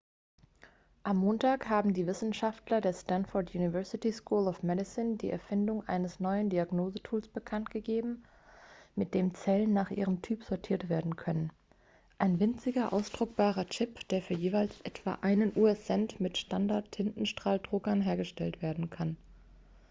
[1.03, 6.49] am montag haben die wisenschaftler der stanford university school of medicine die erfindung eines neuen
[6.49, 8.25] diagnosetools bekanntgegeben
[8.95, 11.51] mit dem zellen nach ihrem typ sortiert werden können
[12.17, 19.17] ein winziger ausdruckbarer chip der für jeweils etwa einen us-cent mit standard-tintenstrahldruckern hergestellt werden kann